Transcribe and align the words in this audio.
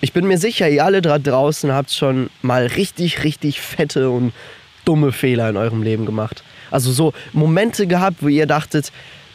Ich 0.00 0.12
bin 0.12 0.26
mir 0.26 0.38
sicher, 0.38 0.68
ihr 0.68 0.84
alle 0.84 1.02
da 1.02 1.18
draußen 1.18 1.72
habt 1.72 1.92
schon 1.92 2.30
mal 2.40 2.66
richtig, 2.66 3.22
richtig 3.22 3.60
fette 3.60 4.10
und 4.10 4.32
dumme 4.86 5.12
Fehler 5.12 5.50
in 5.50 5.56
eurem 5.56 5.82
Leben 5.82 6.06
gemacht. 6.06 6.42
Also 6.70 6.90
so 6.92 7.12
Momente 7.32 7.86
gehabt, 7.86 8.18
wo 8.20 8.28
ihr 8.28 8.46
dachtet, 8.46 8.92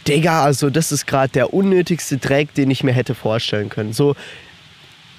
Digga, 0.07 0.43
also 0.43 0.69
das 0.69 0.91
ist 0.91 1.05
gerade 1.05 1.31
der 1.31 1.53
unnötigste 1.53 2.17
Dreck, 2.17 2.53
den 2.55 2.71
ich 2.71 2.83
mir 2.83 2.93
hätte 2.93 3.13
vorstellen 3.13 3.69
können. 3.69 3.93
So, 3.93 4.15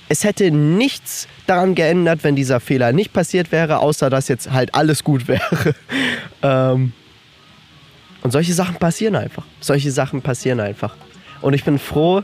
es 0.09 0.25
hätte 0.25 0.51
nichts 0.51 1.29
daran 1.47 1.75
geändert, 1.75 2.23
wenn 2.23 2.37
dieser 2.37 2.61
Fehler 2.61 2.93
nicht 2.93 3.13
passiert 3.13 3.53
wäre, 3.53 3.79
außer 3.79 4.11
dass 4.11 4.29
jetzt 4.29 4.51
halt 4.51 4.75
alles 4.75 5.05
gut 5.05 5.29
wäre. 5.29 5.75
ähm, 6.43 6.93
und 8.23 8.33
solche 8.33 8.53
Sachen 8.53 8.77
passieren 8.77 9.15
einfach. 9.15 9.45
Solche 9.61 9.93
Sachen 9.93 10.23
passieren 10.23 10.59
einfach. 10.59 10.97
Und 11.41 11.55
ich 11.55 11.63
bin 11.63 11.79
froh, 11.79 12.23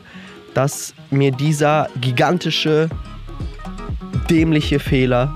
dass 0.54 0.94
mir 1.10 1.30
dieser 1.30 1.88
gigantische 2.00 2.88
dämliche 4.30 4.78
Fehler 4.78 5.32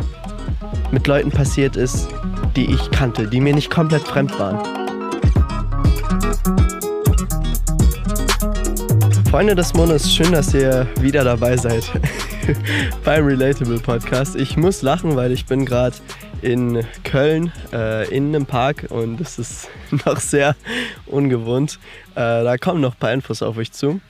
mit 0.90 1.06
Leuten 1.06 1.30
passiert 1.30 1.76
ist, 1.76 2.08
die 2.54 2.70
ich 2.72 2.90
kannte, 2.90 3.26
die 3.26 3.40
mir 3.40 3.54
nicht 3.54 3.70
komplett 3.70 4.02
fremd 4.02 4.38
waren. 4.38 4.58
Freunde 9.30 9.54
des 9.54 9.74
Mondes, 9.74 10.14
schön, 10.14 10.32
dass 10.32 10.54
ihr 10.54 10.86
wieder 11.00 11.22
dabei 11.22 11.56
seid 11.56 11.84
beim 13.04 13.26
Relatable 13.26 13.78
Podcast. 13.78 14.36
Ich 14.36 14.56
muss 14.56 14.80
lachen, 14.82 15.14
weil 15.16 15.32
ich 15.32 15.44
bin 15.46 15.66
gerade 15.66 15.96
in 16.42 16.84
Köln 17.04 17.52
äh, 17.72 18.08
in 18.08 18.34
einem 18.34 18.46
Park 18.46 18.86
und 18.88 19.20
es 19.20 19.38
ist 19.38 19.68
noch 20.06 20.20
sehr 20.20 20.56
ungewohnt. 21.06 21.78
Äh, 22.14 22.44
da 22.44 22.56
kommen 22.56 22.80
noch 22.80 22.94
ein 22.94 22.98
paar 22.98 23.12
Infos 23.12 23.42
auf 23.42 23.56
euch 23.58 23.72
zu. 23.72 24.00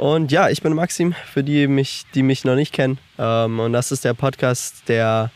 Und 0.00 0.32
ja, 0.32 0.48
ich 0.48 0.62
bin 0.62 0.72
Maxim, 0.72 1.14
für 1.30 1.44
die 1.44 1.66
mich, 1.66 2.06
die 2.14 2.22
mich 2.22 2.46
noch 2.46 2.54
nicht 2.54 2.72
kennen. 2.72 2.96
Ähm, 3.18 3.60
und 3.60 3.74
das 3.74 3.92
ist 3.92 4.02
der 4.02 4.14
Podcast, 4.14 4.88
der, 4.88 5.30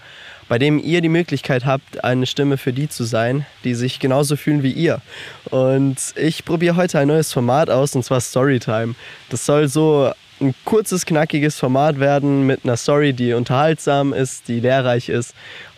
bei 0.48 0.58
dem 0.58 0.78
ihr 0.82 1.02
die 1.02 1.10
Möglichkeit 1.10 1.66
habt, 1.66 2.02
eine 2.02 2.24
Stimme 2.24 2.56
für 2.56 2.72
die 2.72 2.88
zu 2.88 3.04
sein, 3.04 3.44
die 3.64 3.74
sich 3.74 4.00
genauso 4.00 4.36
fühlen 4.36 4.62
wie 4.62 4.72
ihr. 4.72 5.02
Und 5.50 5.96
ich 6.16 6.46
probiere 6.46 6.76
heute 6.76 6.98
ein 6.98 7.08
neues 7.08 7.30
Format 7.30 7.68
aus, 7.68 7.94
und 7.94 8.06
zwar 8.06 8.22
Storytime. 8.22 8.94
Das 9.28 9.44
soll 9.44 9.68
so 9.68 10.10
ein 10.40 10.54
kurzes, 10.64 11.04
knackiges 11.04 11.58
Format 11.58 12.00
werden 12.00 12.46
mit 12.46 12.64
einer 12.64 12.78
Story, 12.78 13.12
die 13.12 13.34
unterhaltsam 13.34 14.14
ist, 14.14 14.48
die 14.48 14.60
lehrreich 14.60 15.10
ist 15.10 15.34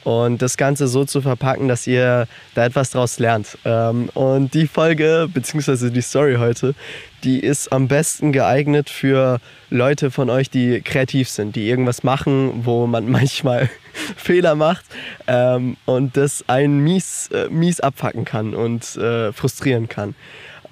und 0.06 0.40
das 0.40 0.56
Ganze 0.56 0.86
so 0.86 1.04
zu 1.04 1.20
verpacken, 1.20 1.66
dass 1.66 1.84
ihr 1.88 2.28
da 2.54 2.64
etwas 2.64 2.90
draus 2.90 3.18
lernt. 3.18 3.58
Ähm, 3.64 4.08
und 4.14 4.54
die 4.54 4.68
Folge, 4.68 5.28
beziehungsweise 5.34 5.90
die 5.90 6.00
Story 6.00 6.36
heute, 6.38 6.76
die 7.26 7.40
ist 7.40 7.72
am 7.72 7.88
besten 7.88 8.32
geeignet 8.32 8.88
für 8.88 9.40
Leute 9.68 10.12
von 10.12 10.30
euch, 10.30 10.48
die 10.48 10.80
kreativ 10.80 11.28
sind, 11.28 11.56
die 11.56 11.68
irgendwas 11.68 12.04
machen, 12.04 12.64
wo 12.64 12.86
man 12.86 13.10
manchmal 13.10 13.68
Fehler 14.16 14.54
macht 14.54 14.84
ähm, 15.26 15.76
und 15.86 16.16
das 16.16 16.44
einen 16.48 16.78
mies, 16.78 17.28
äh, 17.32 17.48
mies 17.50 17.80
abfacken 17.80 18.24
kann 18.24 18.54
und 18.54 18.96
äh, 18.96 19.32
frustrieren 19.32 19.88
kann. 19.88 20.14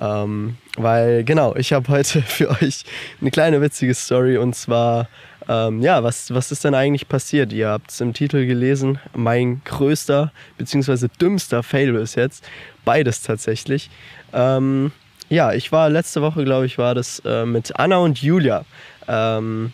Ähm, 0.00 0.56
weil 0.77 1.25
genau, 1.25 1.56
ich 1.56 1.72
habe 1.72 1.88
heute 1.88 2.22
für 2.27 2.50
euch 2.50 2.84
eine 3.20 3.32
kleine 3.32 3.60
witzige 3.60 3.94
Story 3.94 4.38
und 4.38 4.55
zwar 4.55 5.08
ähm, 5.48 5.82
ja, 5.82 6.02
was, 6.02 6.32
was 6.32 6.52
ist 6.52 6.64
denn 6.64 6.75
eigentlich 6.75 7.08
passiert? 7.08 7.52
Ihr 7.52 7.69
habt 7.69 7.91
es 7.91 8.00
im 8.00 8.14
Titel 8.14 8.47
gelesen, 8.47 8.98
mein 9.12 9.60
größter 9.64 10.32
bzw. 10.56 11.08
dümmster 11.20 11.62
Fail 11.62 11.92
bis 11.92 12.14
jetzt. 12.14 12.48
Beides 12.84 13.22
tatsächlich. 13.22 13.91
Ähm, 14.32 14.92
ja, 15.35 15.53
ich 15.53 15.73
war 15.73 15.91
letzte 15.91 16.23
Woche, 16.23 16.45
glaube 16.45 16.67
ich, 16.67 16.79
war 16.79 16.95
das 16.95 17.21
äh, 17.25 17.45
mit 17.45 17.79
Anna 17.79 17.97
und 17.97 18.23
Julia. 18.23 18.65
Ähm, 19.09 19.73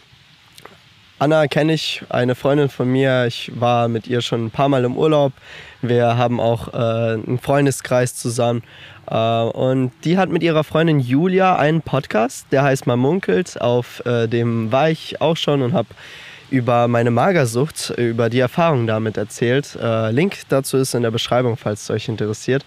Anna 1.18 1.48
kenne 1.48 1.74
ich, 1.74 2.02
eine 2.08 2.34
Freundin 2.34 2.70
von 2.70 2.88
mir. 2.88 3.26
Ich 3.26 3.52
war 3.54 3.88
mit 3.88 4.06
ihr 4.06 4.22
schon 4.22 4.46
ein 4.46 4.50
paar 4.50 4.70
Mal 4.70 4.84
im 4.84 4.96
Urlaub. 4.96 5.34
Wir 5.82 6.16
haben 6.16 6.40
auch 6.40 6.68
äh, 6.68 6.76
einen 7.12 7.38
Freundeskreis 7.38 8.14
zusammen. 8.14 8.62
Äh, 9.06 9.14
und 9.14 9.92
die 10.04 10.16
hat 10.16 10.30
mit 10.30 10.42
ihrer 10.42 10.64
Freundin 10.64 10.98
Julia 10.98 11.56
einen 11.56 11.82
Podcast, 11.82 12.46
der 12.52 12.62
heißt 12.62 12.86
Man 12.86 12.98
munkelt. 12.98 13.60
Auf 13.60 14.04
äh, 14.06 14.28
dem 14.28 14.72
war 14.72 14.88
ich 14.88 15.20
auch 15.20 15.36
schon 15.36 15.60
und 15.60 15.74
habe 15.74 15.88
über 16.50 16.88
meine 16.88 17.10
Magersucht, 17.10 17.94
über 17.96 18.28
die 18.28 18.40
Erfahrung 18.40 18.86
damit 18.86 19.16
erzählt. 19.16 19.76
Äh, 19.80 20.10
Link 20.10 20.38
dazu 20.48 20.76
ist 20.76 20.94
in 20.94 21.02
der 21.02 21.10
Beschreibung, 21.10 21.56
falls 21.56 21.84
es 21.84 21.90
euch 21.90 22.08
interessiert. 22.08 22.64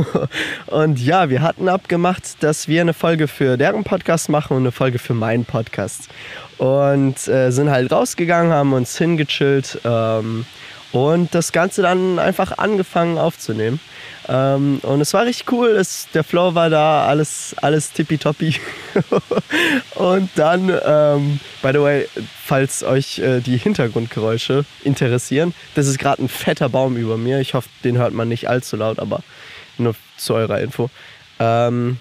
und 0.66 0.98
ja, 0.98 1.28
wir 1.30 1.42
hatten 1.42 1.68
abgemacht, 1.68 2.42
dass 2.42 2.68
wir 2.68 2.80
eine 2.80 2.94
Folge 2.94 3.28
für 3.28 3.56
deren 3.56 3.84
Podcast 3.84 4.28
machen 4.28 4.56
und 4.56 4.62
eine 4.62 4.72
Folge 4.72 4.98
für 4.98 5.14
meinen 5.14 5.44
Podcast. 5.44 6.08
Und 6.58 7.28
äh, 7.28 7.50
sind 7.50 7.70
halt 7.70 7.92
rausgegangen, 7.92 8.52
haben 8.52 8.72
uns 8.72 8.96
hingechillt 8.96 9.80
ähm, 9.84 10.44
und 10.92 11.34
das 11.34 11.52
Ganze 11.52 11.82
dann 11.82 12.18
einfach 12.18 12.58
angefangen 12.58 13.18
aufzunehmen. 13.18 13.80
Ähm, 14.28 14.78
und 14.82 15.00
es 15.00 15.12
war 15.14 15.24
richtig 15.24 15.50
cool, 15.50 15.70
es, 15.70 16.08
der 16.14 16.22
Flow 16.22 16.54
war 16.54 16.70
da, 16.70 17.06
alles, 17.06 17.56
alles 17.60 17.92
tippitoppi. 17.92 18.56
und 19.96 20.30
dann, 20.36 20.68
ähm, 20.84 21.40
by 21.62 21.70
the 21.72 21.80
way, 21.80 22.08
falls 22.44 22.84
euch 22.84 23.18
äh, 23.18 23.40
die 23.40 23.56
Hintergrundgeräusche 23.56 24.64
interessieren, 24.84 25.54
das 25.74 25.88
ist 25.88 25.98
gerade 25.98 26.22
ein 26.22 26.28
fetter 26.28 26.68
Baum 26.68 26.96
über 26.96 27.16
mir. 27.16 27.40
Ich 27.40 27.54
hoffe, 27.54 27.68
den 27.82 27.98
hört 27.98 28.12
man 28.12 28.28
nicht 28.28 28.48
allzu 28.48 28.76
laut, 28.76 28.98
aber 28.98 29.22
nur 29.78 29.94
zu 30.16 30.34
eurer 30.34 30.60
Info. 30.60 30.90
Ähm, 31.40 31.98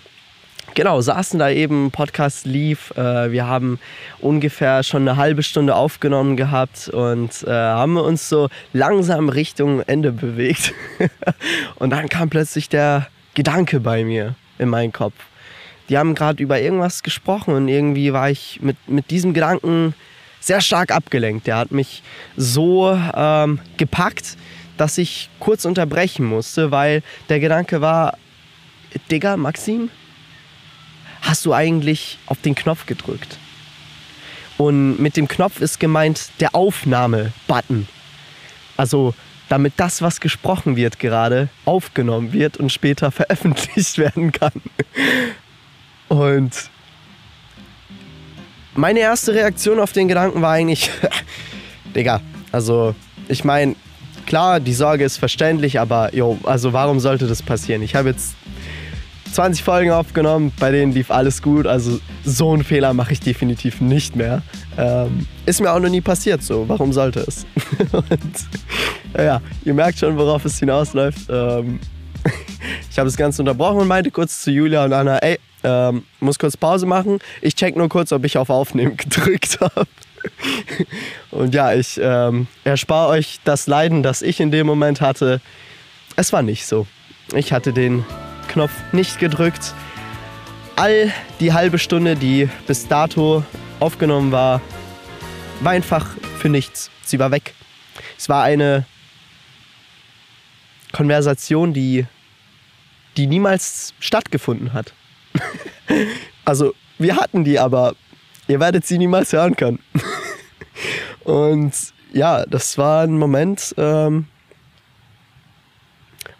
genau, 0.75 1.01
saßen 1.01 1.39
da 1.39 1.49
eben, 1.49 1.91
Podcast 1.91 2.45
lief. 2.45 2.91
Äh, 2.97 3.31
wir 3.31 3.47
haben 3.47 3.79
ungefähr 4.19 4.83
schon 4.83 5.07
eine 5.07 5.17
halbe 5.17 5.43
Stunde 5.43 5.75
aufgenommen 5.75 6.37
gehabt 6.37 6.89
und 6.89 7.43
äh, 7.43 7.51
haben 7.51 7.97
uns 7.97 8.29
so 8.29 8.49
langsam 8.73 9.29
Richtung 9.29 9.81
Ende 9.81 10.11
bewegt. 10.11 10.73
und 11.75 11.91
dann 11.91 12.09
kam 12.09 12.29
plötzlich 12.29 12.69
der 12.69 13.07
Gedanke 13.33 13.79
bei 13.79 14.03
mir 14.03 14.35
in 14.57 14.69
meinen 14.69 14.91
Kopf. 14.91 15.15
Die 15.89 15.97
haben 15.97 16.15
gerade 16.15 16.41
über 16.41 16.59
irgendwas 16.59 17.03
gesprochen 17.03 17.53
und 17.53 17.67
irgendwie 17.67 18.13
war 18.13 18.29
ich 18.29 18.59
mit, 18.61 18.77
mit 18.87 19.11
diesem 19.11 19.33
Gedanken 19.33 19.93
sehr 20.39 20.61
stark 20.61 20.91
abgelenkt. 20.91 21.47
Der 21.47 21.57
hat 21.57 21.71
mich 21.71 22.01
so 22.35 22.97
ähm, 23.15 23.59
gepackt, 23.77 24.37
dass 24.77 24.97
ich 24.97 25.29
kurz 25.39 25.65
unterbrechen 25.65 26.25
musste, 26.25 26.71
weil 26.71 27.03
der 27.29 27.39
Gedanke 27.39 27.81
war, 27.81 28.17
Digga, 29.09 29.37
Maxim, 29.37 29.89
hast 31.31 31.45
du 31.45 31.53
eigentlich 31.53 32.17
auf 32.25 32.41
den 32.41 32.55
Knopf 32.55 32.85
gedrückt. 32.85 33.37
Und 34.57 34.99
mit 34.99 35.15
dem 35.15 35.29
Knopf 35.29 35.61
ist 35.61 35.79
gemeint 35.79 36.29
der 36.41 36.53
Aufnahme-Button. 36.53 37.87
Also 38.75 39.13
damit 39.47 39.73
das, 39.77 40.01
was 40.01 40.19
gesprochen 40.19 40.75
wird 40.75 40.99
gerade, 40.99 41.47
aufgenommen 41.63 42.33
wird 42.33 42.57
und 42.57 42.69
später 42.69 43.11
veröffentlicht 43.11 43.97
werden 43.97 44.33
kann. 44.33 44.51
Und 46.09 46.69
meine 48.75 48.99
erste 48.99 49.33
Reaktion 49.33 49.79
auf 49.79 49.93
den 49.93 50.09
Gedanken 50.09 50.41
war 50.41 50.51
eigentlich, 50.51 50.91
Digga, 51.95 52.19
also 52.51 52.93
ich 53.29 53.45
meine, 53.45 53.77
klar, 54.25 54.59
die 54.59 54.73
Sorge 54.73 55.05
ist 55.05 55.15
verständlich, 55.15 55.79
aber 55.79 56.13
jo, 56.13 56.37
also 56.43 56.73
warum 56.73 56.99
sollte 56.99 57.25
das 57.25 57.41
passieren? 57.41 57.81
Ich 57.83 57.95
habe 57.95 58.09
jetzt 58.09 58.35
20 59.31 59.63
Folgen 59.63 59.91
aufgenommen, 59.91 60.51
bei 60.59 60.71
denen 60.71 60.91
lief 60.91 61.11
alles 61.11 61.41
gut. 61.41 61.67
Also 61.67 61.99
so 62.23 62.53
einen 62.53 62.63
Fehler 62.63 62.93
mache 62.93 63.13
ich 63.13 63.19
definitiv 63.19 63.81
nicht 63.81 64.15
mehr. 64.15 64.41
Ähm, 64.77 65.27
ist 65.45 65.61
mir 65.61 65.71
auch 65.71 65.79
noch 65.79 65.89
nie 65.89 66.01
passiert 66.01 66.43
so. 66.43 66.67
Warum 66.67 66.93
sollte 66.93 67.21
es? 67.21 67.45
und, 67.91 69.17
ja, 69.17 69.41
ihr 69.63 69.73
merkt 69.73 69.99
schon, 69.99 70.17
worauf 70.17 70.45
es 70.45 70.59
hinausläuft. 70.59 71.29
Ähm, 71.29 71.79
ich 72.89 72.97
habe 72.97 73.07
das 73.07 73.17
Ganze 73.17 73.41
unterbrochen 73.41 73.79
und 73.79 73.87
meinte 73.87 74.11
kurz 74.11 74.41
zu 74.41 74.51
Julia 74.51 74.85
und 74.85 74.93
Anna, 74.93 75.17
ey, 75.17 75.39
ähm, 75.63 76.03
muss 76.19 76.39
kurz 76.39 76.57
Pause 76.57 76.85
machen. 76.85 77.19
Ich 77.41 77.55
check 77.55 77.75
nur 77.75 77.89
kurz, 77.89 78.11
ob 78.11 78.25
ich 78.25 78.37
auf 78.37 78.49
Aufnehmen 78.49 78.97
gedrückt 78.97 79.59
habe. 79.61 79.87
und 81.31 81.55
ja, 81.55 81.73
ich 81.73 81.99
ähm, 82.01 82.47
erspare 82.63 83.09
euch 83.09 83.39
das 83.43 83.67
Leiden, 83.67 84.03
das 84.03 84.21
ich 84.21 84.39
in 84.39 84.51
dem 84.51 84.67
Moment 84.67 85.01
hatte. 85.01 85.41
Es 86.15 86.33
war 86.33 86.41
nicht 86.41 86.65
so. 86.65 86.85
Ich 87.33 87.53
hatte 87.53 87.73
den 87.73 88.03
Knopf 88.51 88.73
nicht 88.91 89.17
gedrückt. 89.17 89.73
All 90.75 91.13
die 91.39 91.53
halbe 91.53 91.79
Stunde, 91.79 92.15
die 92.15 92.49
bis 92.67 92.85
dato 92.85 93.45
aufgenommen 93.79 94.33
war, 94.33 94.59
war 95.61 95.71
einfach 95.71 96.05
für 96.37 96.49
nichts. 96.49 96.91
Sie 97.03 97.17
war 97.17 97.31
weg. 97.31 97.53
Es 98.17 98.27
war 98.27 98.43
eine 98.43 98.85
Konversation, 100.91 101.73
die, 101.73 102.05
die 103.15 103.27
niemals 103.27 103.93
stattgefunden 103.99 104.73
hat. 104.73 104.93
also 106.45 106.73
wir 106.97 107.15
hatten 107.15 107.45
die, 107.45 107.57
aber 107.57 107.95
ihr 108.49 108.59
werdet 108.59 108.85
sie 108.85 108.97
niemals 108.97 109.31
hören 109.31 109.55
können. 109.55 109.79
Und 111.23 111.73
ja, 112.11 112.45
das 112.45 112.77
war 112.77 113.03
ein 113.03 113.17
Moment, 113.17 113.73
ähm, 113.77 114.27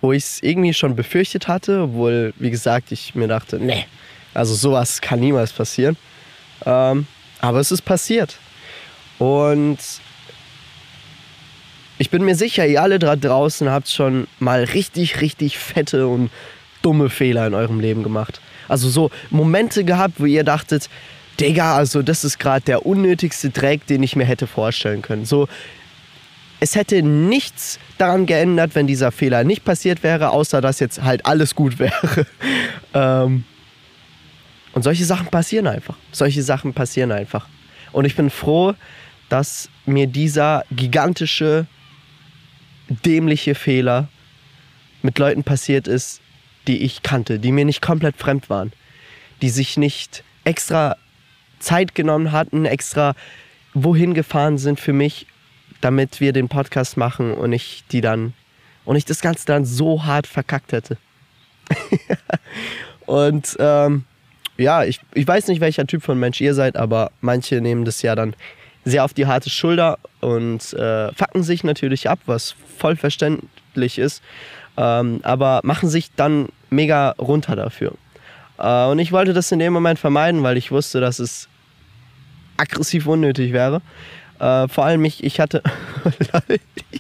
wo 0.02 0.12
ich 0.12 0.24
es 0.24 0.44
irgendwie 0.44 0.74
schon 0.74 0.96
befürchtet 0.96 1.48
hatte, 1.48 1.82
obwohl, 1.84 2.34
wie 2.38 2.52
gesagt, 2.52 2.92
ich 2.92 3.16
mir 3.16 3.28
dachte, 3.28 3.58
nee, 3.60 3.86
also 4.34 4.56
sowas 4.56 5.02
kann 5.02 5.20
niemals 5.20 5.52
passieren. 5.52 5.98
Ähm, 6.66 7.08
aber 7.40 7.60
es 7.60 7.72
ist 7.72 7.82
passiert. 7.82 8.38
Und 9.18 9.80
ich 11.98 12.10
bin 12.10 12.24
mir 12.24 12.36
sicher, 12.36 12.66
ihr 12.66 12.82
alle 12.82 12.98
da 12.98 13.16
draußen 13.16 13.70
habt 13.70 13.90
schon 13.90 14.28
mal 14.40 14.64
richtig, 14.64 15.22
richtig 15.22 15.58
fette 15.60 16.08
und 16.08 16.32
dumme 16.82 17.10
Fehler 17.10 17.46
in 17.46 17.54
eurem 17.54 17.80
Leben 17.80 18.04
gemacht. 18.04 18.42
Also 18.68 18.90
so 18.90 19.12
Momente 19.30 19.84
gehabt, 19.84 20.16
wo 20.18 20.26
ihr 20.26 20.44
dachtet, 20.44 20.90
Digga, 21.40 21.76
also 21.76 22.02
das 22.02 22.24
ist 22.24 22.40
gerade 22.40 22.66
der 22.66 22.86
unnötigste 22.86 23.50
Dreck, 23.50 23.86
den 23.88 24.02
ich 24.04 24.16
mir 24.16 24.26
hätte 24.26 24.48
vorstellen 24.48 25.02
können. 25.02 25.26
So, 25.26 25.48
es 26.62 26.76
hätte 26.76 27.02
nichts 27.02 27.80
daran 27.98 28.28
geändert, 28.28 28.76
wenn 28.76 28.86
dieser 28.86 29.12
Fehler 29.12 29.44
nicht 29.44 29.66
passiert 29.66 30.04
wäre, 30.04 30.30
außer 30.30 30.62
dass 30.62 30.80
jetzt 30.80 31.02
halt 31.02 31.26
alles 31.26 31.56
gut 31.56 31.80
wäre. 31.80 32.28
ähm, 32.94 33.44
und 34.74 34.84
solche 34.84 35.04
Sachen 35.04 35.28
passieren 35.28 35.66
einfach. 35.66 35.98
Solche 36.12 36.44
Sachen 36.44 36.74
passieren 36.74 37.12
einfach. 37.12 37.48
Und 37.92 38.06
ich 38.06 38.16
bin 38.16 38.30
froh, 38.30 38.76
dass 39.28 39.70
mir 39.88 40.06
dieser 40.06 40.64
gigantische, 40.70 41.66
dämliche 42.88 43.56
Fehler 43.56 44.08
mit 45.02 45.18
Leuten 45.18 45.44
passiert 45.44 45.88
ist, 45.88 46.22
die 46.68 46.84
ich 46.84 47.02
kannte, 47.02 47.40
die 47.40 47.52
mir 47.52 47.66
nicht 47.66 47.82
komplett 47.82 48.18
fremd 48.18 48.52
waren, 48.52 48.72
die 49.42 49.50
sich 49.50 49.78
nicht 49.78 50.24
extra 50.44 50.96
Zeit 51.58 51.96
genommen 51.96 52.32
hatten, 52.32 52.66
extra 52.66 53.16
wohin 53.74 54.14
gefahren 54.14 54.60
sind 54.60 54.80
für 54.80 54.94
mich, 54.94 55.26
damit 55.82 56.20
wir 56.20 56.34
den 56.34 56.48
Podcast 56.48 56.98
machen 56.98 57.34
und 57.34 57.54
ich 57.54 57.84
die 57.92 58.02
dann 58.02 58.34
und 58.86 58.96
ich 58.96 59.06
das 59.06 59.22
Ganze 59.22 59.46
dann 59.46 59.66
so 59.66 60.06
hart 60.06 60.28
verkackt 60.28 60.72
hätte. 60.72 60.98
und 63.06 63.56
ähm, 63.60 64.06
ja, 64.58 64.84
ich, 64.84 65.00
ich 65.14 65.28
weiß 65.28 65.48
nicht, 65.48 65.62
welcher 65.62 65.88
Typ 65.88 66.04
von 66.04 66.20
Mensch 66.20 66.42
ihr 66.42 66.54
seid, 66.54 66.76
aber 66.76 67.12
manche 67.22 67.62
nehmen 67.62 67.86
das 67.86 68.02
ja 68.02 68.16
dann 68.16 68.36
sehr 68.84 69.06
auf 69.06 69.14
die 69.14 69.28
harte 69.28 69.50
Schulter 69.50 70.00
und 70.22 70.74
äh, 70.74 71.14
fucken 71.14 71.44
sich 71.44 71.64
natürlich 71.64 72.10
ab, 72.10 72.20
was 72.26 72.56
voll 72.78 72.96
verständlich 72.96 74.00
ist, 74.00 74.24
ähm, 74.78 75.20
aber 75.24 75.62
machen 75.64 75.90
sich 75.90 76.12
dann 76.16 76.50
mega 76.70 77.12
runter 77.12 77.56
dafür. 77.56 77.94
Äh, 78.58 78.86
und 78.86 79.00
ich 79.00 79.12
wollte 79.12 79.34
das 79.34 79.52
in 79.52 79.60
dem 79.60 79.74
Moment 79.74 80.00
vermeiden, 80.00 80.44
weil 80.44 80.58
ich 80.58 80.72
wusste, 80.72 81.00
dass 81.00 81.20
es 81.20 81.48
aggressiv 82.58 83.08
unnötig 83.08 83.54
wäre. 83.54 83.82
Äh, 84.42 84.68
vor 84.70 84.86
allem 84.86 85.06
ich, 85.06 85.24
ich 85.24 85.40
hatte. 85.40 85.62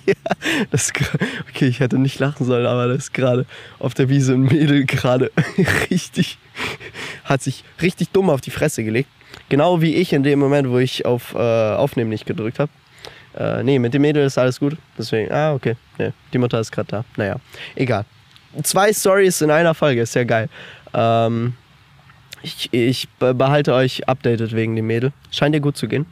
ja, 0.06 0.14
das, 0.70 0.94
okay, 1.50 1.66
ich 1.66 1.80
hätte 1.80 1.98
nicht 1.98 2.20
lachen 2.20 2.46
sollen, 2.46 2.68
aber 2.68 2.88
das 2.88 2.98
ist 2.98 3.14
gerade 3.14 3.48
auf 3.80 3.96
der 3.96 4.10
Wiese 4.10 4.34
ein 4.34 4.44
Mädel 4.44 4.86
gerade 4.86 5.32
richtig. 5.90 6.38
hat 7.26 7.42
sich 7.42 7.64
richtig 7.82 8.10
dumm 8.10 8.30
auf 8.30 8.42
die 8.42 8.52
Fresse 8.52 8.84
gelegt. 8.84 9.10
Genau 9.50 9.82
wie 9.82 9.96
ich 9.96 10.14
in 10.14 10.22
dem 10.22 10.38
Moment, 10.38 10.70
wo 10.70 10.78
ich 10.78 11.06
auf 11.06 11.34
äh, 11.34 11.38
Aufnehmen 11.38 12.12
nicht 12.12 12.28
gedrückt 12.28 12.60
habe. 12.60 12.72
Äh, 13.36 13.64
nee, 13.64 13.80
mit 13.80 13.96
dem 13.96 14.04
Mädel 14.04 14.24
ist 14.24 14.38
alles 14.38 14.60
gut. 14.60 14.78
Deswegen, 14.96 15.32
ah, 15.32 15.54
okay. 15.54 15.76
Nee, 15.98 16.12
die 16.34 16.38
Mutter 16.38 16.60
ist 16.60 16.72
gerade 16.72 16.90
da. 16.90 17.06
Naja, 17.18 17.38
egal. 17.76 18.06
Zwei 18.62 18.94
Stories 18.94 19.42
in 19.42 19.50
einer 19.50 19.74
Folge, 19.74 20.02
ist 20.02 20.14
ja 20.14 20.26
geil. 20.26 20.48
Ähm, 20.94 21.54
ich, 22.44 22.70
ich, 22.74 23.08
behalte 23.20 23.74
euch 23.74 24.08
updated 24.08 24.56
wegen 24.56 24.76
dem 24.76 24.88
Mädel. 24.88 25.12
Scheint 25.32 25.56
dir 25.56 25.62
gut 25.62 25.78
zu 25.78 25.88
gehen. 25.88 26.06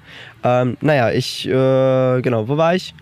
Ähm, 0.44 0.78
naja, 0.82 1.12
ich, 1.12 1.48
äh, 1.48 2.22
genau, 2.22 2.48
wo 2.48 2.58
war 2.58 2.76
ich? 2.76 2.94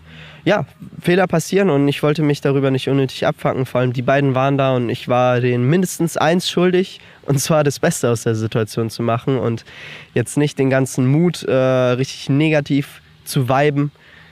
Ja, 0.45 0.65
Fehler 1.01 1.27
passieren 1.27 1.69
und 1.69 1.89
ich 1.89 2.01
wollte 2.03 2.21
mich 2.21 2.39
darüber 2.39 2.71
nicht 2.71 2.87
unnötig 2.87 3.25
abfacken. 3.25 3.65
Vor 3.65 3.81
allem 3.81 3.91
die 3.91 4.01
beiden 4.01 4.33
waren 4.33 4.57
da 4.57 4.75
und 4.75 4.89
ich 4.89 5.09
war 5.09 5.41
denen 5.41 5.69
mindestens 5.69 6.15
eins 6.15 6.49
schuldig 6.49 7.01
und 7.23 7.39
zwar 7.39 7.65
das 7.65 7.79
Beste 7.79 8.09
aus 8.09 8.23
der 8.23 8.35
Situation 8.35 8.89
zu 8.89 9.03
machen 9.03 9.37
und 9.37 9.65
jetzt 10.13 10.37
nicht 10.37 10.57
den 10.57 10.69
ganzen 10.69 11.05
Mut 11.05 11.43
äh, 11.43 11.53
richtig 11.53 12.29
negativ 12.29 13.01
zu 13.25 13.49
viben. 13.49 13.91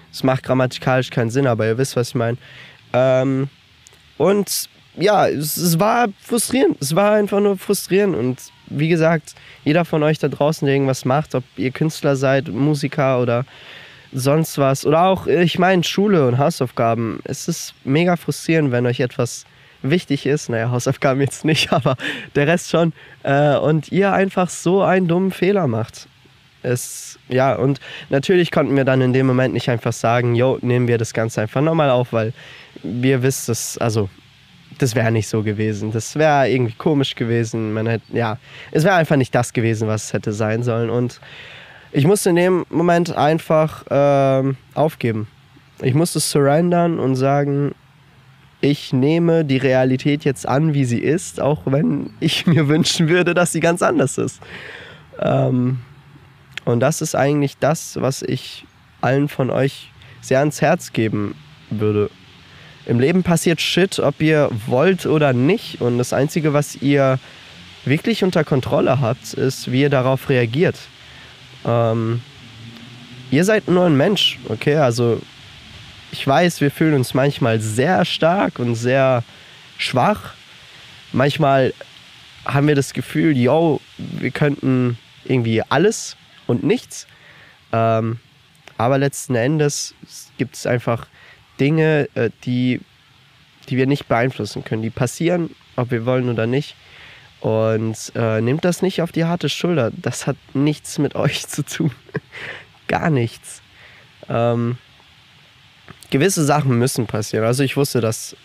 Das 0.09 0.23
macht 0.23 0.43
grammatikalisch 0.43 1.09
keinen 1.09 1.29
Sinn, 1.29 1.47
aber 1.47 1.67
ihr 1.67 1.77
wisst, 1.77 1.97
was 1.97 2.09
ich 2.09 2.15
meine. 2.15 2.37
Ähm, 2.93 3.49
und 4.17 4.69
ja, 4.97 5.27
es, 5.27 5.57
es, 5.57 5.79
war 5.79 6.07
frustrierend. 6.21 6.77
Es 6.81 6.95
war 6.95 7.13
einfach 7.13 7.39
nur 7.39 7.57
frustrierend. 7.57 8.15
Und 8.15 8.39
wie 8.67 8.87
gesagt, 8.87 9.35
jeder 9.63 9.85
von 9.85 10.03
euch 10.03 10.19
da 10.19 10.27
draußen, 10.27 10.65
der 10.65 10.75
irgendwas 10.75 11.05
macht, 11.05 11.35
ob 11.35 11.43
ihr 11.57 11.71
Künstler 11.71 12.15
seid, 12.15 12.47
Musiker 12.47 13.21
oder 13.21 13.45
sonst 14.13 14.57
was, 14.57 14.85
oder 14.85 15.03
auch, 15.03 15.27
ich 15.27 15.59
meine, 15.59 15.83
Schule 15.83 16.27
und 16.27 16.37
Hausaufgaben, 16.37 17.19
es 17.25 17.47
ist 17.47 17.73
mega 17.83 18.15
frustrierend, 18.15 18.71
wenn 18.71 18.85
euch 18.85 19.01
etwas 19.01 19.45
wichtig 19.81 20.25
ist. 20.25 20.49
Naja, 20.49 20.71
Hausaufgaben 20.71 21.21
jetzt 21.21 21.45
nicht, 21.45 21.71
aber 21.73 21.97
der 22.35 22.47
Rest 22.47 22.69
schon. 22.69 22.93
Äh, 23.23 23.57
und 23.57 23.91
ihr 23.91 24.13
einfach 24.13 24.49
so 24.49 24.81
einen 24.81 25.07
dummen 25.07 25.31
Fehler 25.31 25.67
macht. 25.67 26.07
Es, 26.63 27.19
ja, 27.27 27.53
und 27.53 27.79
natürlich 28.09 28.49
konnten 28.49 28.75
wir 28.75 28.85
dann 28.85 29.01
in 29.01 29.13
dem 29.13 29.27
Moment 29.27 29.53
nicht 29.53 29.69
einfach 29.69 29.93
sagen, 29.93 30.33
jo, 30.33 30.57
nehmen 30.61 30.87
wir 30.87 30.97
das 30.97 31.13
Ganze 31.13 31.41
einfach 31.41 31.61
nochmal 31.61 31.91
auf, 31.91 32.11
weil 32.11 32.33
wir 32.81 33.21
wissen 33.21 33.51
es, 33.51 33.77
also 33.77 34.09
das 34.77 34.95
wäre 34.95 35.11
nicht 35.11 35.27
so 35.27 35.43
gewesen. 35.43 35.91
Das 35.91 36.15
wäre 36.15 36.49
irgendwie 36.49 36.75
komisch 36.75 37.15
gewesen. 37.15 37.73
Man 37.73 37.87
hätte, 37.87 38.05
ja, 38.13 38.37
es 38.71 38.83
wäre 38.83 38.95
einfach 38.95 39.15
nicht 39.15 39.33
das 39.33 39.53
gewesen, 39.53 39.87
was 39.87 40.05
es 40.05 40.13
hätte 40.13 40.33
sein 40.33 40.63
sollen. 40.63 40.89
Und 40.89 41.19
ich 41.91 42.05
musste 42.05 42.29
in 42.29 42.35
dem 42.35 42.65
Moment 42.69 43.15
einfach 43.15 43.85
ähm, 43.89 44.57
aufgeben. 44.73 45.27
Ich 45.81 45.93
musste 45.93 46.19
surrendern 46.19 46.99
und 46.99 47.15
sagen, 47.15 47.73
ich 48.61 48.93
nehme 48.93 49.45
die 49.45 49.57
Realität 49.57 50.25
jetzt 50.25 50.47
an, 50.47 50.73
wie 50.73 50.85
sie 50.85 50.99
ist, 50.99 51.39
auch 51.39 51.61
wenn 51.65 52.11
ich 52.19 52.45
mir 52.47 52.67
wünschen 52.67 53.09
würde, 53.09 53.33
dass 53.33 53.51
sie 53.51 53.59
ganz 53.59 53.81
anders 53.81 54.17
ist. 54.17 54.41
Ähm, 55.19 55.79
und 56.65 56.79
das 56.79 57.01
ist 57.01 57.15
eigentlich 57.15 57.57
das, 57.59 58.01
was 58.01 58.21
ich 58.21 58.65
allen 59.01 59.27
von 59.27 59.49
euch 59.49 59.91
sehr 60.21 60.39
ans 60.39 60.61
Herz 60.61 60.93
geben 60.93 61.35
würde. 61.69 62.09
Im 62.85 62.99
Leben 62.99 63.23
passiert 63.23 63.61
Shit, 63.61 63.99
ob 63.99 64.21
ihr 64.21 64.49
wollt 64.67 65.05
oder 65.05 65.33
nicht. 65.33 65.81
Und 65.81 65.97
das 65.97 66.13
Einzige, 66.13 66.53
was 66.53 66.75
ihr 66.75 67.19
wirklich 67.83 68.23
unter 68.23 68.43
Kontrolle 68.43 68.99
habt, 69.01 69.33
ist, 69.33 69.71
wie 69.71 69.81
ihr 69.81 69.89
darauf 69.89 70.29
reagiert. 70.29 70.75
Ähm, 71.65 72.21
ihr 73.31 73.43
seid 73.43 73.67
nur 73.67 73.85
ein 73.85 73.97
Mensch, 73.97 74.39
okay? 74.49 74.75
Also 74.75 75.21
ich 76.11 76.25
weiß, 76.25 76.61
wir 76.61 76.71
fühlen 76.71 76.93
uns 76.93 77.13
manchmal 77.13 77.59
sehr 77.59 78.05
stark 78.05 78.59
und 78.59 78.75
sehr 78.75 79.23
schwach. 79.77 80.33
Manchmal 81.11 81.73
haben 82.45 82.67
wir 82.67 82.75
das 82.75 82.93
Gefühl, 82.93 83.35
yo, 83.35 83.81
wir 83.97 84.31
könnten 84.31 84.97
irgendwie 85.23 85.61
alles 85.69 86.15
und 86.45 86.63
nichts. 86.63 87.07
Ähm, 87.71 88.19
aber 88.77 88.97
letzten 88.97 89.35
Endes 89.35 89.95
gibt 90.37 90.55
es 90.55 90.67
einfach 90.67 91.07
Dinge, 91.59 92.09
äh, 92.15 92.29
die, 92.43 92.81
die 93.69 93.77
wir 93.77 93.87
nicht 93.87 94.07
beeinflussen 94.07 94.63
können. 94.63 94.81
Die 94.81 94.89
passieren, 94.89 95.55
ob 95.75 95.91
wir 95.91 96.05
wollen 96.05 96.29
oder 96.29 96.47
nicht. 96.47 96.75
Und 97.41 98.11
äh, 98.15 98.41
nehmt 98.41 98.65
das 98.65 98.81
nicht 98.81 99.01
auf 99.01 99.11
die 99.11 99.25
harte 99.25 99.49
Schulter. 99.49 99.91
Das 99.95 100.27
hat 100.27 100.37
nichts 100.53 100.97
mit 100.97 101.15
euch 101.15 101.47
zu 101.47 101.63
tun. 101.63 101.91
Gar 102.87 103.09
nichts. 103.09 103.61
Ähm, 104.29 104.77
gewisse 106.09 106.43
Sachen 106.43 106.77
müssen 106.77 107.07
passieren. 107.07 107.45
Also 107.45 107.63
ich 107.63 107.77
wusste, 107.77 108.01
dass 108.01 108.35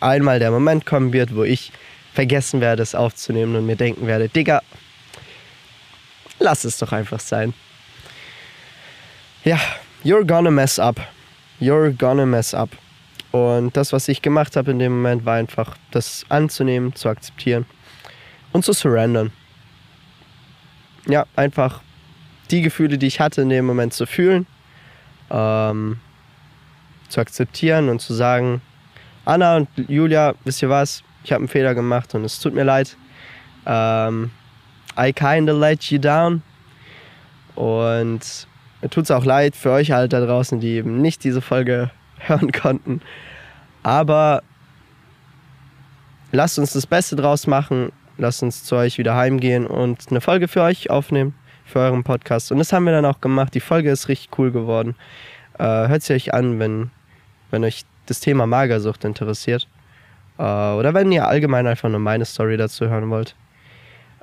einmal 0.00 0.38
der 0.38 0.50
Moment 0.50 0.86
kommen 0.86 1.12
wird, 1.12 1.34
wo 1.34 1.44
ich 1.44 1.72
vergessen 2.12 2.60
werde, 2.60 2.82
es 2.82 2.94
aufzunehmen 2.94 3.56
und 3.56 3.64
mir 3.64 3.76
denken 3.76 4.06
werde, 4.06 4.28
Digga, 4.28 4.62
lass 6.38 6.64
es 6.64 6.76
doch 6.78 6.92
einfach 6.92 7.20
sein. 7.20 7.54
Ja, 9.44 9.58
you're 10.04 10.26
gonna 10.26 10.50
mess 10.50 10.78
up 10.78 11.00
you're 11.62 11.92
gonna 11.92 12.26
mess 12.26 12.54
up. 12.54 12.70
Und 13.30 13.76
das, 13.76 13.92
was 13.92 14.08
ich 14.08 14.20
gemacht 14.20 14.56
habe 14.56 14.72
in 14.72 14.78
dem 14.78 14.92
Moment, 14.92 15.24
war 15.24 15.36
einfach, 15.36 15.76
das 15.90 16.26
anzunehmen, 16.28 16.94
zu 16.94 17.08
akzeptieren 17.08 17.64
und 18.52 18.64
zu 18.64 18.72
surrendern. 18.72 19.32
Ja, 21.06 21.24
einfach 21.34 21.80
die 22.50 22.60
Gefühle, 22.60 22.98
die 22.98 23.06
ich 23.06 23.20
hatte 23.20 23.42
in 23.42 23.48
dem 23.48 23.64
Moment 23.64 23.94
zu 23.94 24.06
fühlen, 24.06 24.46
ähm, 25.30 25.98
zu 27.08 27.20
akzeptieren 27.20 27.88
und 27.88 28.00
zu 28.00 28.12
sagen, 28.12 28.60
Anna 29.24 29.56
und 29.56 29.68
Julia, 29.88 30.34
wisst 30.44 30.62
ihr 30.62 30.68
was, 30.68 31.02
ich 31.24 31.32
habe 31.32 31.40
einen 31.40 31.48
Fehler 31.48 31.74
gemacht 31.74 32.14
und 32.14 32.24
es 32.24 32.40
tut 32.40 32.54
mir 32.54 32.64
leid. 32.64 32.96
Ähm, 33.64 34.30
I 34.98 35.12
kinda 35.12 35.52
let 35.52 35.84
you 35.84 35.98
down. 35.98 36.42
Und 37.54 38.46
mir 38.82 38.90
tut 38.90 39.04
es 39.04 39.10
auch 39.10 39.24
leid 39.24 39.56
für 39.56 39.70
euch 39.70 39.92
halt 39.92 40.12
da 40.12 40.20
draußen, 40.24 40.60
die 40.60 40.72
eben 40.72 41.00
nicht 41.00 41.24
diese 41.24 41.40
Folge 41.40 41.90
hören 42.18 42.52
konnten. 42.52 43.00
Aber 43.82 44.42
lasst 46.32 46.58
uns 46.58 46.72
das 46.72 46.86
Beste 46.86 47.16
draus 47.16 47.46
machen. 47.46 47.92
Lasst 48.18 48.42
uns 48.42 48.64
zu 48.64 48.76
euch 48.76 48.98
wieder 48.98 49.16
heimgehen 49.16 49.66
und 49.66 50.10
eine 50.10 50.20
Folge 50.20 50.46
für 50.46 50.62
euch 50.62 50.90
aufnehmen, 50.90 51.34
für 51.64 51.78
euren 51.78 52.04
Podcast. 52.04 52.52
Und 52.52 52.58
das 52.58 52.72
haben 52.72 52.84
wir 52.84 52.92
dann 52.92 53.06
auch 53.06 53.20
gemacht. 53.20 53.54
Die 53.54 53.60
Folge 53.60 53.90
ist 53.90 54.08
richtig 54.08 54.38
cool 54.38 54.52
geworden. 54.52 54.94
Äh, 55.58 55.64
hört 55.64 56.02
sie 56.02 56.12
euch 56.12 56.34
an, 56.34 56.58
wenn, 56.58 56.90
wenn 57.50 57.64
euch 57.64 57.84
das 58.06 58.20
Thema 58.20 58.46
Magersucht 58.46 59.04
interessiert. 59.04 59.66
Äh, 60.38 60.42
oder 60.42 60.92
wenn 60.92 61.10
ihr 61.10 61.26
allgemein 61.26 61.66
einfach 61.66 61.88
nur 61.88 62.00
meine 62.00 62.24
Story 62.26 62.56
dazu 62.56 62.88
hören 62.88 63.08
wollt. 63.10 63.34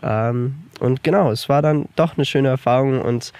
Ähm, 0.01 0.63
und 0.79 1.03
genau, 1.03 1.31
es 1.31 1.49
war 1.49 1.61
dann 1.61 1.89
doch 1.95 2.15
eine 2.15 2.25
schöne 2.25 2.49
Erfahrung 2.49 3.01
und 3.01 3.33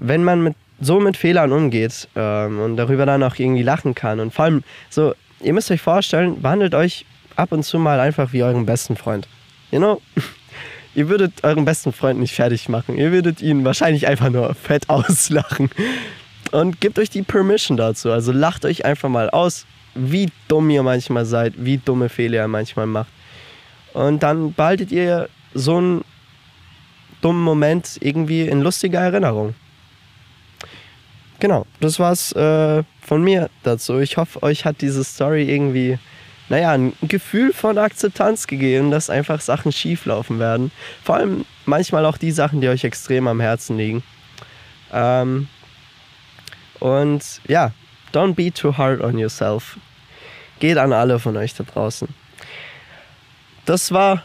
wenn 0.00 0.24
man 0.24 0.42
mit 0.42 0.56
so 0.80 0.98
mit 0.98 1.16
Fehlern 1.16 1.52
umgeht 1.52 2.08
ähm, 2.16 2.58
und 2.58 2.76
darüber 2.76 3.06
dann 3.06 3.22
auch 3.22 3.36
irgendwie 3.36 3.62
lachen 3.62 3.94
kann. 3.94 4.18
Und 4.18 4.32
vor 4.32 4.46
allem, 4.46 4.64
so, 4.88 5.14
ihr 5.40 5.52
müsst 5.52 5.70
euch 5.70 5.82
vorstellen, 5.82 6.40
behandelt 6.40 6.74
euch 6.74 7.04
ab 7.36 7.52
und 7.52 7.62
zu 7.64 7.78
mal 7.78 8.00
einfach 8.00 8.32
wie 8.32 8.42
euren 8.42 8.66
besten 8.66 8.96
Freund. 8.96 9.28
You 9.70 9.78
know? 9.78 10.00
Ihr 10.94 11.08
würdet 11.08 11.44
euren 11.44 11.64
besten 11.64 11.92
Freund 11.92 12.18
nicht 12.18 12.34
fertig 12.34 12.68
machen. 12.68 12.98
Ihr 12.98 13.12
würdet 13.12 13.40
ihn 13.40 13.64
wahrscheinlich 13.64 14.08
einfach 14.08 14.28
nur 14.30 14.54
fett 14.54 14.88
auslachen. 14.88 15.70
Und 16.50 16.80
gebt 16.80 16.98
euch 16.98 17.10
die 17.10 17.22
Permission 17.22 17.76
dazu. 17.76 18.10
Also 18.10 18.32
lacht 18.32 18.64
euch 18.64 18.84
einfach 18.84 19.08
mal 19.08 19.30
aus, 19.30 19.66
wie 19.94 20.30
dumm 20.48 20.68
ihr 20.70 20.82
manchmal 20.82 21.26
seid, 21.26 21.54
wie 21.58 21.78
dumme 21.78 22.08
Fehler 22.08 22.38
ihr 22.38 22.48
manchmal 22.48 22.86
macht. 22.86 23.10
Und 23.92 24.22
dann 24.22 24.52
behaltet 24.52 24.90
ihr 24.90 25.28
so 25.54 25.76
einen 25.76 26.04
dummen 27.20 27.42
Moment 27.42 27.98
irgendwie 28.00 28.42
in 28.42 28.60
lustiger 28.60 29.00
Erinnerung. 29.00 29.54
Das 31.80 31.98
war's 31.98 32.32
äh, 32.32 32.82
von 33.00 33.22
mir 33.22 33.48
dazu. 33.62 33.98
Ich 33.98 34.18
hoffe, 34.18 34.42
euch 34.42 34.64
hat 34.64 34.82
diese 34.82 35.02
Story 35.02 35.50
irgendwie, 35.50 35.98
naja, 36.50 36.72
ein 36.72 36.92
Gefühl 37.02 37.52
von 37.54 37.78
Akzeptanz 37.78 38.46
gegeben, 38.46 38.90
dass 38.90 39.08
einfach 39.08 39.40
Sachen 39.40 39.72
schief 39.72 40.04
laufen 40.04 40.38
werden. 40.38 40.70
Vor 41.02 41.16
allem 41.16 41.46
manchmal 41.64 42.04
auch 42.04 42.18
die 42.18 42.32
Sachen, 42.32 42.60
die 42.60 42.68
euch 42.68 42.84
extrem 42.84 43.26
am 43.26 43.40
Herzen 43.40 43.78
liegen. 43.78 44.02
Ähm, 44.92 45.48
und 46.80 47.40
ja, 47.48 47.72
don't 48.12 48.34
be 48.34 48.52
too 48.52 48.76
hard 48.76 49.00
on 49.00 49.18
yourself. 49.18 49.78
Geht 50.58 50.76
an 50.76 50.92
alle 50.92 51.18
von 51.18 51.36
euch 51.38 51.54
da 51.54 51.64
draußen. 51.64 52.08
Das 53.64 53.92
war 53.92 54.22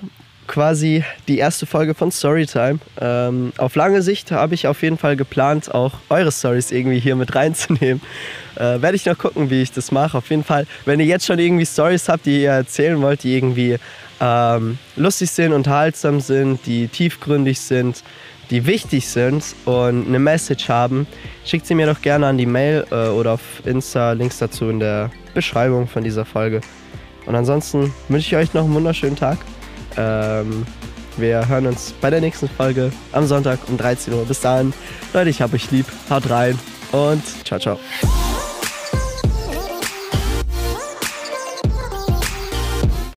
quasi 0.55 1.03
die 1.27 1.37
erste 1.37 1.65
Folge 1.65 1.93
von 1.93 2.13
Storytime. 2.13 2.79
Ähm, 3.01 3.51
auf 3.57 3.75
lange 3.75 4.01
Sicht 4.01 4.31
habe 4.31 4.55
ich 4.55 4.67
auf 4.67 4.83
jeden 4.83 4.97
Fall 4.97 5.17
geplant, 5.17 5.75
auch 5.75 5.95
eure 6.07 6.31
Stories 6.31 6.71
irgendwie 6.71 6.97
hier 6.97 7.17
mit 7.17 7.35
reinzunehmen. 7.35 8.01
Äh, 8.55 8.81
Werde 8.81 8.95
ich 8.95 9.05
noch 9.05 9.17
gucken, 9.17 9.49
wie 9.49 9.61
ich 9.61 9.73
das 9.73 9.91
mache. 9.91 10.17
Auf 10.17 10.29
jeden 10.29 10.45
Fall, 10.45 10.65
wenn 10.85 11.01
ihr 11.01 11.07
jetzt 11.07 11.25
schon 11.25 11.39
irgendwie 11.39 11.65
Stories 11.65 12.07
habt, 12.07 12.25
die 12.25 12.43
ihr 12.43 12.51
erzählen 12.51 13.01
wollt, 13.01 13.23
die 13.23 13.35
irgendwie 13.35 13.75
ähm, 14.21 14.77
lustig 14.95 15.29
sind, 15.29 15.51
unterhaltsam 15.51 16.21
sind, 16.21 16.65
die 16.65 16.87
tiefgründig 16.87 17.59
sind, 17.59 18.01
die 18.49 18.65
wichtig 18.65 19.09
sind 19.09 19.43
und 19.65 20.07
eine 20.07 20.19
Message 20.19 20.69
haben, 20.69 21.05
schickt 21.43 21.65
sie 21.65 21.75
mir 21.75 21.87
doch 21.87 22.01
gerne 22.01 22.27
an 22.27 22.37
die 22.37 22.45
Mail 22.45 22.85
äh, 22.91 23.09
oder 23.09 23.33
auf 23.33 23.41
Insta, 23.65 24.13
Links 24.13 24.37
dazu 24.37 24.69
in 24.69 24.79
der 24.79 25.11
Beschreibung 25.33 25.89
von 25.89 26.01
dieser 26.01 26.23
Folge. 26.23 26.61
Und 27.25 27.35
ansonsten 27.35 27.93
wünsche 28.07 28.27
ich 28.27 28.35
euch 28.37 28.53
noch 28.53 28.63
einen 28.63 28.73
wunderschönen 28.73 29.17
Tag. 29.17 29.39
Ähm, 29.97 30.65
wir 31.17 31.47
hören 31.47 31.67
uns 31.67 31.93
bei 32.01 32.09
der 32.09 32.21
nächsten 32.21 32.49
Folge 32.49 32.91
am 33.11 33.25
Sonntag 33.25 33.59
um 33.69 33.77
13 33.77 34.13
Uhr. 34.13 34.25
Bis 34.25 34.41
dahin, 34.41 34.73
Leute, 35.13 35.29
ich 35.29 35.41
hab 35.41 35.53
euch 35.53 35.71
lieb. 35.71 35.85
Haut 36.09 36.29
rein 36.29 36.59
und 36.91 37.23
ciao, 37.45 37.59
ciao. 37.59 37.79